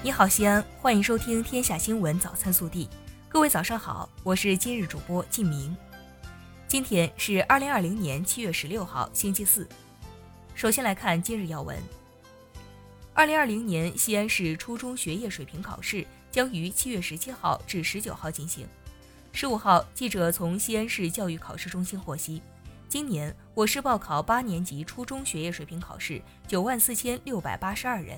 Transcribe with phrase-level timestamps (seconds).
[0.00, 2.86] 你好，西安，欢迎收听《天下新闻早餐速递》。
[3.28, 5.76] 各位早上好，我是今日主播静明。
[6.68, 9.68] 今天是二零二零年七月十六号，星期四。
[10.54, 11.76] 首先来看今日要闻。
[13.12, 18.68] 二零二零年西安市初中学业水平考试将于七月十七号至十九号进行。
[19.32, 22.40] 十五号，记者从西安市教育考试中心获悉，
[22.88, 28.16] 今年我市报考八年级初中学业水平考试九万四千六百八十二人。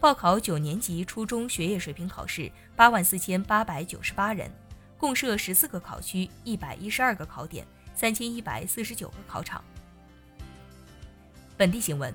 [0.00, 4.50] 报考九年级初中学业水平考试八万四千八百九十八人，
[4.96, 9.62] 共设十四个考区、一百一十二个考点、三千一百四十九个考场。
[11.54, 12.14] 本地新闻：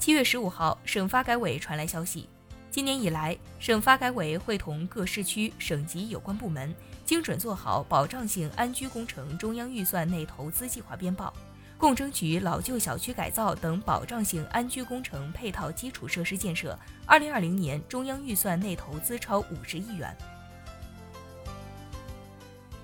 [0.00, 2.28] 七月十五号，省发改委传来消息，
[2.72, 11.32] 今年以来，省发改委会同各市区、省级有关部门，精准做好保障性安居工程中央预算内投资计划编报。
[11.78, 20.16] 共争取老旧小区改造等保障性安居工程配套基础设施建设，二零二零年中央预算内投资超五十亿元。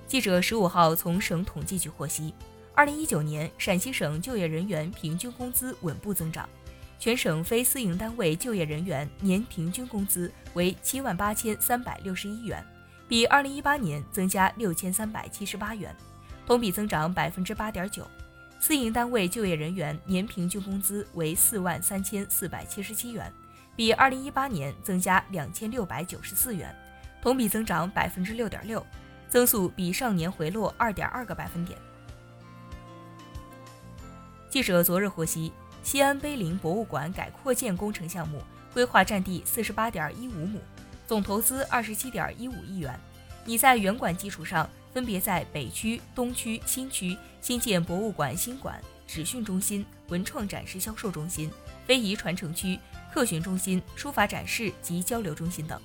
[0.07, 2.35] 记者十五号从省统计局获悉，
[2.75, 6.47] 二零一九年陕西省就业人员平均工资稳步增长，
[6.99, 12.63] 全省非私营单位就业人员年平均工资为七万八千三百六十一元，
[13.09, 15.97] 比二零一八年增加六千三百七十八元，
[16.47, 18.07] 同比增长百分之八点九。
[18.63, 23.31] 私营单位就业人员年平均工资为四万三千四百七十七元，
[23.75, 26.73] 比二零一八年增加两千六百九十四元，
[27.21, 28.87] 同比增长百分之六点六，
[29.29, 31.77] 增速比上年回落二点二个百分点。
[34.49, 35.53] 记者昨日获悉，
[35.83, 38.41] 西安碑林博物馆改扩建工程项目
[38.73, 40.61] 规划占地四十八点一五亩，
[41.05, 42.97] 总投资二十七点一五亿元，
[43.45, 44.71] 拟在原馆基础上。
[44.93, 51.51] 分别在北区、东区、新区新建博物馆新馆、纸训中心、文创展示销售中心、
[51.85, 52.79] 非遗传承区、
[53.13, 55.79] 客询中心、书法展示及交流中心等。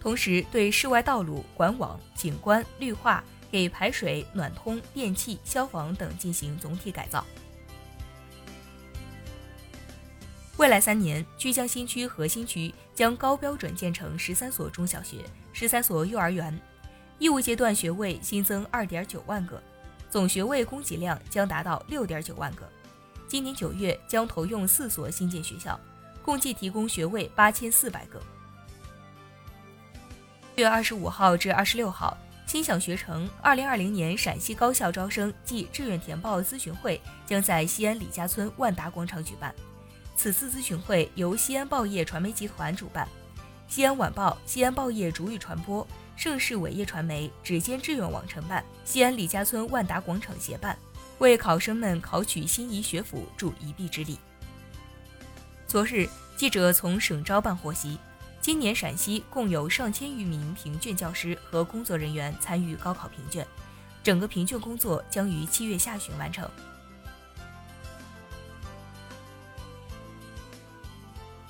[0.00, 7.24] 同时，对室外道路、管网、景观、绿化、给排水、暖通、电气、消防等进行总体改造。
[10.56, 15.18] 未来三年，曲江新区核心区将高标准建成十三所中小学、
[15.52, 16.58] 十三所幼儿园。
[17.18, 19.62] 义务阶段学位新增二点九万个，
[20.12, 22.68] 总学位供给量将达到六点九万个。
[23.26, 25.80] 今年九月将投用四所新建学校，
[26.22, 28.20] 共计提供学位八千四百个。
[30.56, 32.14] 月二十五号至二十六号，
[32.46, 39.54] 心想学成二零二零年陕西高校招生暨志愿填报咨询会将在西安李家村万达广场举办。
[40.14, 43.08] 此次咨询会由西安报业传媒集团主办，
[43.66, 45.88] 西安晚报、西安报业主语传播。
[46.16, 50.78] 盛世伟业传媒、指尖志愿网承办，西安李家村万达广场协办，
[51.18, 54.18] 为考生们考取心仪学府助一臂之力。
[55.66, 57.98] 昨日，记者从省招办获悉，
[58.40, 63.46] 今年陕西共有上千余名评卷教师和工作人员参与高考评卷，
[64.02, 66.48] 整个评卷工作将于七月下旬完成。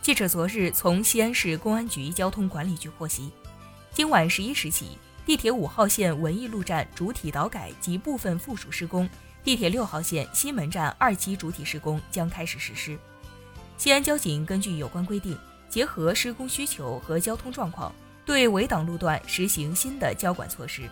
[0.01, 3.31] 记者昨日从西安市公安局交通管理局获悉。
[3.95, 9.07] 今晚十一时起，地铁五号线文艺路站主体导改及部分附属施工，
[9.45, 12.99] 地铁六号线西门站二期主体施工将开始实施。
[13.77, 15.37] 西安交警根据有关规定，
[15.69, 17.95] 结合施工需求和交通状况，
[18.25, 20.89] 对围挡路段实行新的交管措施。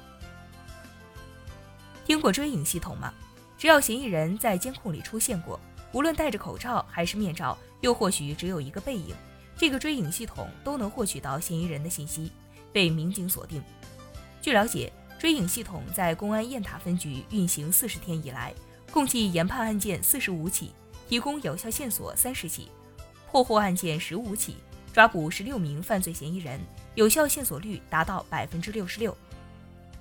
[2.05, 3.15] 听过追影系统吗？
[3.57, 5.59] 只要嫌疑人在监控里出现过，
[5.93, 9.15] 无论戴着口罩还是面罩，又或许只有一个背影，
[9.57, 12.31] 这个追影系统都能获取到嫌疑人的信息。
[12.73, 13.63] 被民警锁定。
[14.41, 18.55] 据了解，追影系统在公安雁塔分局运行四十天以来，
[18.91, 20.73] 共计研判案件四十五起，
[21.09, 22.69] 提供有效线索三十起，
[23.31, 24.57] 破获案件十五起，
[24.93, 26.59] 抓捕十六名犯罪嫌疑人，
[26.95, 29.17] 有效线索率达到百分之六十六。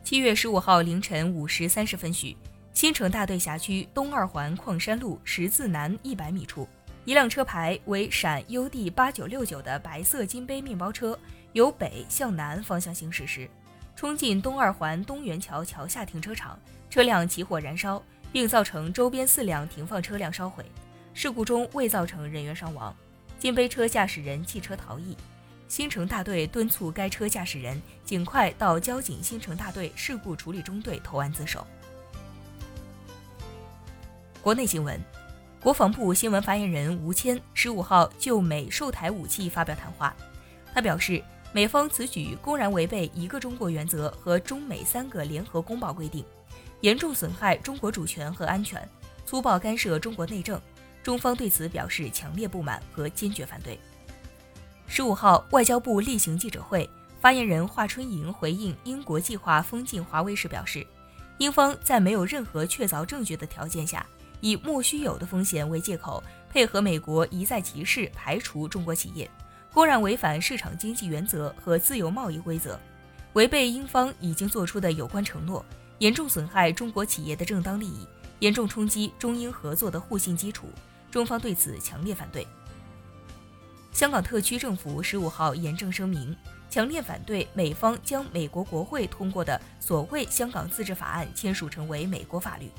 [0.04, 2.36] 七月十五号凌晨五时三十分许，
[2.74, 6.68] 新城大队辖区东二环矿山路十字南一百米处，
[7.06, 11.18] 一辆车牌为陕 UD 八九六九的白色金杯面包车。
[11.54, 13.50] 由北向南方向行驶时，
[13.96, 16.60] 冲进东二环东元桥桥下停车场，
[16.92, 18.00] 车辆起火燃烧，
[18.32, 20.64] 并造成周边四辆停放车辆烧毁。
[21.12, 22.96] 事故中未造成人员伤亡。
[23.40, 25.18] 金杯车驾驶人弃车逃逸。
[25.68, 31.66] 新城大队敦促该车驾驶人尽快到交警新城大队事故处理中队投案自首。
[34.42, 35.00] 国内新闻，
[35.62, 40.16] 国防部新闻发言人吴谦十五号就美售台武器发表谈话，
[40.74, 41.24] 他表示。
[41.52, 46.24] 美方此举公然违背一个中国原则和中美三个联合公报规定，
[46.82, 48.88] 严重损害中国主权和安全，
[49.26, 50.62] 粗暴干涉中国内政。
[51.02, 53.80] 中方对此表示强烈不满和坚决反对。
[54.86, 56.88] 十五号，外交部例行记者会，
[57.20, 60.86] 发言人华春莹回应英国计划封禁华为时表示，
[61.40, 64.06] 英方在没有任何确凿证据的条件下，
[64.42, 69.30] 以莫须有的风险为借口，配合美国一再提示排除中国企业，
[69.74, 72.80] 公然违反市场经济原则和自由贸易规则，
[73.34, 75.66] 违背英方已经做出的有关承诺，
[76.00, 78.08] 严重损害中国企业的正当利益，
[78.40, 80.68] 严重冲击中英合作的互信基础。
[81.12, 82.46] 中方对此强烈反对。
[83.92, 86.36] 香港特区政府十五号严正声明，
[86.70, 92.70] 强烈反对美方将美国国会通过的所谓《香港自治法案》签署成为美国法律，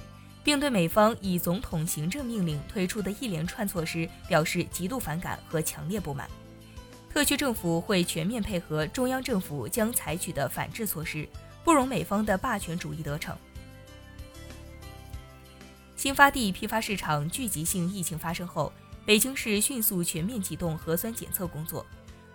[0.42, 6.28] 并对美方以总统行政命令推出的一连串措施表示极度反感和强烈不满。
[7.12, 11.28] 特区政府会全面配合中央政府将采取的反制措施，
[11.64, 13.37] 不容美方的霸权主义得逞。
[15.96, 18.72] 新发地批发市场聚集性疫情发生后。
[19.06, 21.84] 北京市迅速全面启动核酸检测工作。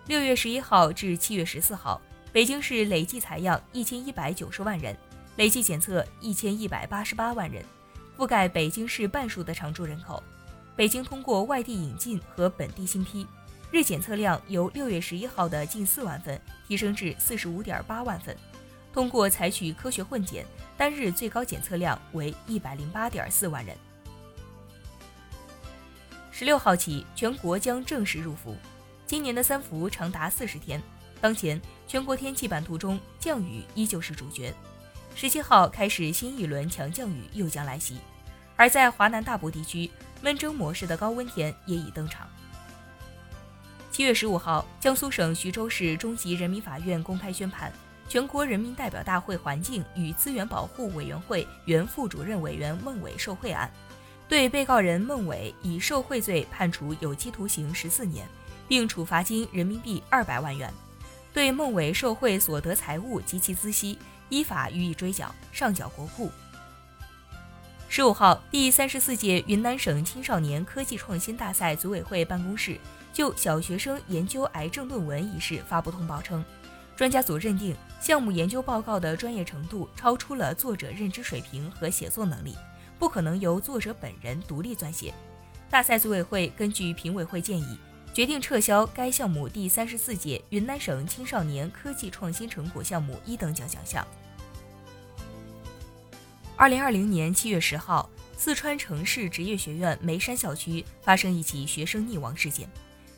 [0.08, 1.98] 六月十一号至七月十四号，
[2.32, 4.94] 北京市累计采样一千一百九十万人，
[5.36, 7.64] 累计检测一千一百八十八万人，
[8.16, 10.22] 覆盖北京市半数的常住人口。
[10.74, 13.26] 北京通过外地引进和本地新批，
[13.70, 18.36] 日检测量由六月十一号的近四万份提升至四十五点八万份。
[18.92, 20.46] 通过采取科学混检，
[20.76, 23.76] 单日最高检测量为一百零八点四万人。
[26.30, 28.54] 十六号起，全国将正式入伏。
[29.06, 30.82] 今年的三伏长达四十天。
[31.18, 34.54] 当前，全国天气版图中降雨依旧是主角。
[35.18, 37.96] 十七号开始，新一轮强降雨又将来袭。
[38.54, 39.90] 而在华南大部地区，
[40.20, 42.28] 闷蒸模式的高温天也已登场。
[43.90, 47.72] 七月十五号，江苏省徐州市中级人民法院公开宣判，
[48.06, 53.72] 全国人民代表大会环境与资源保护委员会原副主任委员孟伟受贿案。
[54.28, 58.28] 对被告人孟伟以受贿罪判处有期徒刑十四年，
[58.68, 60.70] 并处罚金人民币二百万元；
[61.32, 63.98] 对孟伟受贿所得财物及其孳息，
[64.28, 66.30] 依法予以追缴，上缴国库。
[67.88, 72.78] 十五号，第三十四届云南省青少年科技创新大赛组委会办公室
[73.12, 76.44] 就小学生研究癌症论文一事发布通报称，
[76.96, 82.56] 专家组认定项目研究报告的专业程度超出了作者认知水平和写作能力。
[82.98, 85.12] 不可能由作者本人独立撰写。
[85.68, 87.78] 大赛组委会根据评委会建议，
[88.16, 94.08] 决定撤销该项目第三十四届云南省青少年科技创新成果项目一等奖奖项。
[96.56, 102.66] 二零二零年七月十号，四川城市职业学院眉山校区发生一起学生溺亡事件。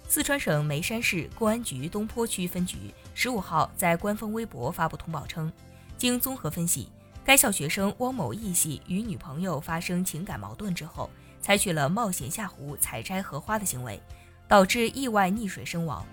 [0.09, 5.53] 四川省眉山市公安局东坡区分局十五号在官方微博发布通报称，
[5.97, 6.89] 经综合分析。
[7.25, 11.09] 该校学生汪某义系与女朋友发生情感矛盾之后，
[11.41, 14.01] 采取了冒险下湖采摘荷花的行为，
[14.49, 16.05] 导致意外溺水身亡。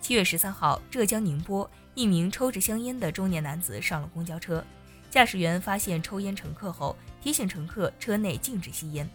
[0.00, 4.64] 七月十三号，浙江宁波一名抽着香烟的中年男子上了公交车，
[5.10, 9.08] 驾驶员发现抽烟乘客后，提醒乘客车内禁止吸烟，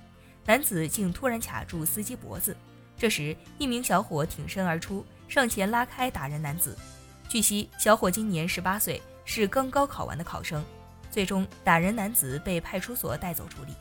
[0.46, 2.56] 男子竟突然卡住司机脖子。
[2.98, 6.78] 这时，一名小伙挺身而出，上前拉开打人男子。
[7.28, 9.02] 据悉，小伙今年十八岁。
[9.30, 10.64] 是刚高考完的考生，
[11.12, 13.74] 最终打人男子被派出所带走处理。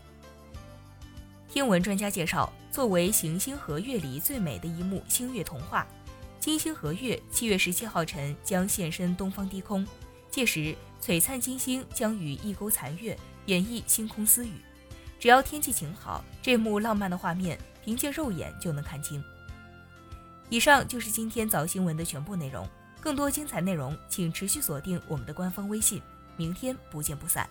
[1.49, 5.87] 天文专家介绍，作为行星和月里最美的一幕星月童话，
[6.41, 9.87] 金星和月七月十七号晨将现身东方低空，
[10.31, 13.17] 届时璀璨金星将与一钩残月
[13.47, 14.53] 演绎星空私语。
[15.19, 19.23] 只要天气晴好，这幕浪漫的画面凭借肉眼就能看清。
[20.51, 22.69] 以上就是今天早新闻的全部内容。
[23.01, 26.03] 更多精彩内容，请持续锁定我们的官方微信。
[26.37, 27.49] 明天不见不散。